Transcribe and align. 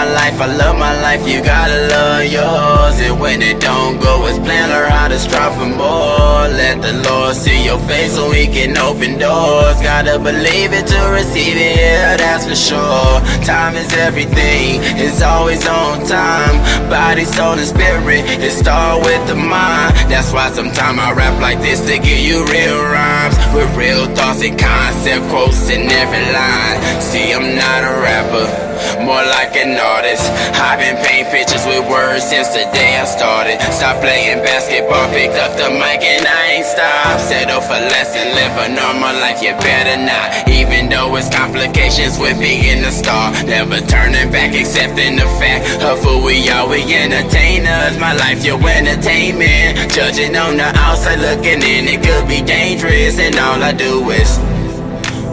my 0.00 0.12
life, 0.14 0.40
I 0.40 0.46
love 0.56 0.78
my 0.78 0.94
life, 1.02 1.28
you 1.28 1.42
gotta 1.44 1.78
love 1.92 2.24
yours. 2.24 2.96
And 3.06 3.20
when 3.20 3.42
it 3.42 3.60
don't 3.60 4.00
go 4.00 4.24
as 4.28 4.38
planned, 4.38 4.72
learn 4.72 4.90
how 4.90 5.08
to 5.08 5.18
strive 5.18 5.54
for 5.60 5.68
more. 5.68 6.48
Let 6.60 6.80
the 6.80 6.94
Lord 7.06 7.36
see 7.36 7.66
your 7.68 7.78
face 7.80 8.14
so 8.14 8.30
He 8.30 8.46
can 8.46 8.78
open 8.78 9.18
doors. 9.18 9.76
Gotta 9.82 10.18
believe 10.18 10.72
it 10.72 10.86
to 10.86 11.00
receive 11.12 11.56
it, 11.56 11.76
yeah, 11.76 12.16
that's 12.16 12.46
for 12.48 12.56
sure. 12.56 13.20
Time 13.44 13.76
is 13.76 13.92
everything, 13.92 14.80
it's 15.04 15.20
always 15.20 15.66
on 15.68 16.06
time. 16.06 16.56
Body, 16.88 17.24
soul, 17.24 17.60
and 17.60 17.68
spirit, 17.68 18.24
it 18.40 18.52
start 18.52 19.04
with 19.04 19.22
the 19.28 19.36
mind. 19.36 19.92
That's 20.08 20.32
why 20.32 20.48
sometimes 20.50 20.98
I 20.98 21.12
rap 21.12 21.36
like 21.42 21.60
this 21.60 21.80
to 21.88 21.98
give 21.98 22.22
you 22.28 22.46
real 22.46 22.80
rhymes. 22.88 23.36
With 23.52 23.68
real 23.76 24.06
thoughts 24.16 24.42
and 24.42 24.58
concept 24.58 25.28
quotes 25.28 25.68
in 25.68 25.82
every 25.90 26.24
line. 26.32 26.78
See, 27.02 27.34
I'm 27.34 27.54
not 27.54 27.80
a 27.84 27.92
rapper 28.00 28.69
more 29.04 29.24
like 29.36 29.56
an 29.56 29.76
artist. 29.78 30.24
I've 30.56 30.78
been 30.78 30.96
painting 31.04 31.30
pictures 31.32 31.64
with 31.66 31.84
words 31.88 32.24
since 32.24 32.48
the 32.52 32.64
day 32.72 32.98
I 32.98 33.04
started. 33.04 33.60
Stop 33.72 34.00
playing 34.00 34.42
basketball, 34.42 35.08
picked 35.10 35.36
up 35.36 35.56
the 35.56 35.70
mic 35.70 36.02
and 36.02 36.26
I 36.26 36.58
ain't 36.58 36.66
stopped. 36.66 37.20
Settle 37.28 37.60
for 37.60 37.80
less 37.92 38.14
and 38.16 38.30
live 38.34 38.54
a 38.64 38.66
normal 38.72 39.14
life, 39.20 39.42
you 39.42 39.52
better 39.60 39.98
not. 40.00 40.48
Even 40.48 40.88
though 40.88 41.14
it's 41.16 41.28
complications 41.28 42.18
with 42.18 42.38
being 42.38 42.84
a 42.84 42.92
star, 42.92 43.32
never 43.44 43.80
turning 43.86 44.30
back, 44.30 44.54
accepting 44.54 45.16
the 45.16 45.28
fact 45.40 45.82
of 45.82 46.02
who 46.02 46.24
we 46.24 46.48
are. 46.48 46.68
We 46.68 46.82
entertainers, 46.82 47.98
my 47.98 48.14
life, 48.14 48.44
your 48.44 48.60
entertainment. 48.60 49.90
Judging 49.92 50.36
on 50.36 50.56
the 50.56 50.70
outside, 50.76 51.18
looking 51.18 51.62
in, 51.62 51.88
it 51.88 52.02
could 52.02 52.28
be 52.28 52.42
dangerous, 52.42 53.18
and 53.18 53.34
all 53.36 53.62
I 53.62 53.72
do 53.72 54.10
is. 54.10 54.59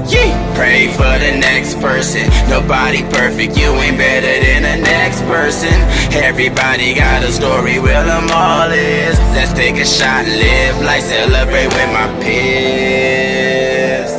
Yeah. 0.08 0.55
Pray 0.55 0.88
for 0.88 1.19
the 1.19 1.38
next 1.38 1.80
person. 1.81 2.30
Nobody 2.50 3.03
perfect, 3.11 3.58
you 3.58 3.67
ain't 3.75 3.97
better 3.97 4.39
than 4.45 4.64
the 4.64 4.77
next 4.81 5.22
person. 5.23 5.73
Everybody 6.16 6.94
got 6.95 7.23
a 7.23 7.31
story, 7.31 7.80
well, 7.80 8.05
them 8.05 8.30
all 8.31 8.72
is. 8.72 9.19
Let's 9.36 9.52
take 9.53 9.75
a 9.75 9.86
shot, 9.86 10.25
live 10.25 10.81
life, 10.81 11.03
celebrate 11.03 11.67
with 11.67 11.91
my 11.91 12.08
peers. 12.23 14.11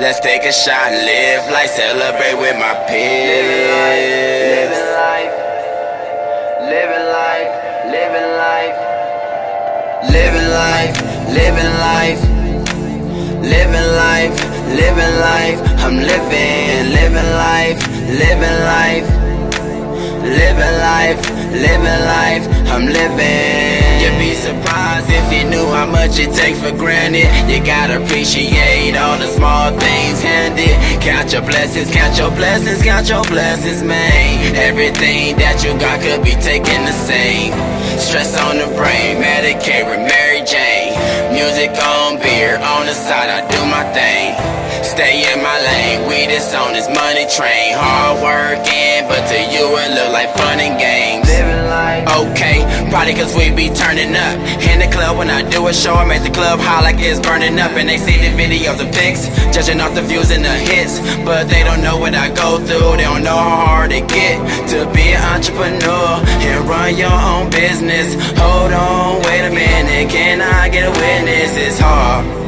Let's 0.00 0.20
take 0.20 0.44
a 0.44 0.52
shot, 0.52 0.92
live 0.92 1.50
life, 1.50 1.70
celebrate 1.70 2.36
with 2.38 2.56
my 2.60 2.74
peers. 2.86 4.68
Living 4.68 4.88
life, 5.00 5.32
living 6.60 7.06
life, 7.08 7.50
living 7.88 8.30
life, 8.36 8.76
living 10.12 10.48
life, 10.52 10.92
living 10.92 10.94
life. 11.00 11.18
Living 11.28 11.72
life, 11.78 12.37
living 13.42 13.88
life, 13.96 14.34
living 14.74 15.14
life. 15.20 15.58
I'm 15.84 15.96
living, 15.96 16.92
living 16.92 17.30
life, 17.38 17.80
living 18.12 18.58
life, 18.66 19.08
living 20.22 20.76
life, 20.84 21.20
living 21.52 22.00
life, 22.04 22.44
I'm 22.68 22.84
living. 22.86 23.78
You'd 24.02 24.18
be 24.18 24.34
surprised 24.34 25.08
if 25.08 25.32
you 25.32 25.48
knew 25.48 25.66
how 25.72 25.86
much 25.86 26.18
it 26.18 26.34
takes 26.34 26.60
for 26.60 26.72
granted. 26.72 27.26
You 27.48 27.64
gotta 27.64 28.02
appreciate 28.02 28.96
all 28.96 29.16
the 29.18 29.28
small 29.28 29.70
things 29.78 30.20
handed. 30.20 30.76
Count 31.00 31.32
your 31.32 31.42
blessings, 31.42 31.90
count 31.90 32.18
your 32.18 32.30
blessings, 32.32 32.82
count 32.82 33.08
your 33.08 33.24
blessings, 33.24 33.82
man. 33.82 34.54
Everything 34.56 35.36
that 35.38 35.64
you 35.64 35.72
got 35.80 36.00
could 36.00 36.22
be 36.22 36.36
taken 36.42 36.84
the 36.84 36.92
same. 36.92 37.52
Stress 37.98 38.38
on 38.38 38.58
the 38.58 38.66
brain, 38.76 39.18
Medicaid, 39.18 39.88
with 39.88 40.04
Mary 40.06 40.44
Jane. 40.44 40.94
Music 41.32 41.70
on 41.82 42.18
beer, 42.22 42.56
on 42.58 42.86
the 42.86 42.94
side, 42.94 43.27
Stay 44.98 45.30
in 45.30 45.38
my 45.44 45.54
lane, 45.62 46.08
we 46.10 46.26
just 46.26 46.52
on 46.56 46.72
this 46.72 46.90
money 46.90 47.22
train. 47.30 47.70
Hard 47.78 48.18
working, 48.18 49.06
but 49.06 49.30
to 49.30 49.38
you 49.46 49.62
it 49.78 49.94
look 49.94 50.10
like 50.10 50.26
fun 50.34 50.58
and 50.58 50.74
games. 50.74 51.30
Okay, 52.18 52.66
probably 52.90 53.14
cause 53.14 53.30
we 53.30 53.54
be 53.54 53.70
turning 53.70 54.10
up. 54.18 54.34
In 54.66 54.82
the 54.82 54.90
club 54.90 55.16
when 55.16 55.30
I 55.30 55.46
do 55.48 55.68
a 55.68 55.72
show, 55.72 55.94
I'm 55.94 56.10
at 56.10 56.26
the 56.26 56.34
club 56.34 56.58
high 56.58 56.82
like 56.82 56.98
it's 56.98 57.22
burning 57.22 57.60
up. 57.60 57.78
And 57.78 57.88
they 57.88 57.96
see 57.96 58.18
the 58.18 58.34
videos 58.34 58.82
and 58.82 58.90
pics, 58.90 59.30
judging 59.54 59.78
off 59.78 59.94
the 59.94 60.02
views 60.02 60.32
and 60.32 60.42
the 60.42 60.50
hits. 60.50 60.98
But 61.22 61.46
they 61.46 61.62
don't 61.62 61.80
know 61.80 61.96
what 61.96 62.16
I 62.16 62.34
go 62.34 62.58
through, 62.58 62.98
they 62.98 63.06
don't 63.06 63.22
know 63.22 63.38
how 63.38 63.86
hard 63.86 63.92
it 63.92 64.08
get 64.10 64.42
to 64.74 64.82
be 64.90 65.14
an 65.14 65.22
entrepreneur 65.22 66.26
and 66.26 66.66
run 66.66 66.98
your 66.98 67.14
own 67.14 67.54
business. 67.54 68.18
Hold 68.34 68.74
on, 68.74 69.22
wait 69.22 69.46
a 69.46 69.54
minute, 69.54 70.10
can 70.10 70.42
I 70.42 70.68
get 70.68 70.90
a 70.90 70.90
witness? 70.90 71.54
It's 71.54 71.78
hard. 71.78 72.47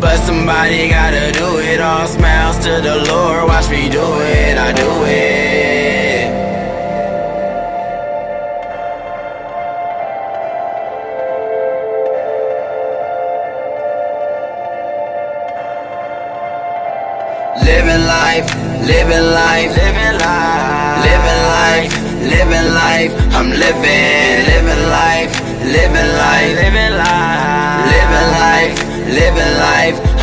But 0.00 0.16
somebody 0.18 0.88
gotta 0.88 1.32
do 1.32 1.58
it 1.58 1.80
all. 1.80 2.06
Smiles 2.06 2.58
to 2.58 2.80
the 2.80 3.04
Lord, 3.08 3.48
watch 3.48 3.70
me 3.70 3.88
do 3.88 4.04
it, 4.20 4.58
I 4.58 4.72
do 4.72 4.90
it. 5.04 5.24
Living 17.64 18.04
life, 18.06 18.48
living 18.86 19.26
life, 19.32 19.70
living 19.76 20.18
life, 20.20 21.04
living 21.06 21.42
life, 21.58 21.92
living 22.34 22.68
life. 22.74 23.12
I'm 23.34 23.48
living, 23.50 24.36
living 24.50 24.84
life, 24.90 25.32
living 25.64 26.10
life, 26.22 26.54
living 26.60 26.96
life, 26.98 27.54
living 27.90 28.28
life, 28.36 28.74
living 29.06 29.38
life. 29.38 29.43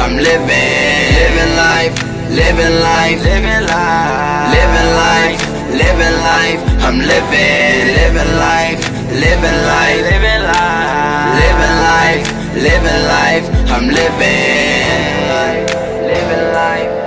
I'm 0.02 0.18
living, 0.18 1.06
living 1.22 1.54
life, 1.56 1.96
living 2.30 2.76
life, 2.82 3.20
living 3.24 3.66
life, 3.68 4.52
living 4.56 4.90
life, 5.06 5.42
living 5.82 6.18
life. 6.30 6.62
I'm 6.86 6.98
living, 7.00 7.86
living 8.00 8.32
life, 8.38 8.82
living 9.24 9.60
life, 9.74 10.02
living 10.10 10.42
life, 10.52 11.06
living 11.40 11.78
life, 11.90 12.26
living 12.68 13.02
life. 13.16 13.46
I'm 13.74 13.86
living, 13.88 15.66
living 16.10 16.46
life 16.54 17.02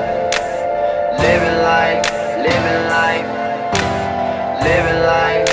living 1.24 1.58
life, 1.62 2.04
living 2.46 2.82
life, 2.88 3.26
living 4.62 5.00
life. 5.02 5.43